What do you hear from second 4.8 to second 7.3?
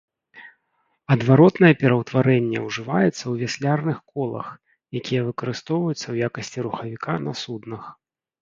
якія выкарыстоўваюцца ў якасці рухавіка